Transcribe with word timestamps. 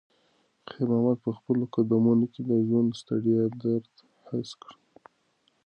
خیر 0.69 0.87
محمد 0.91 1.17
په 1.25 1.29
خپلو 1.37 1.63
قدمونو 1.75 2.25
کې 2.33 2.41
د 2.49 2.51
ژوند 2.67 2.89
د 2.91 2.95
ستړیا 3.01 3.43
درد 3.61 3.85
حس 4.27 4.51
کړ. 4.61 4.71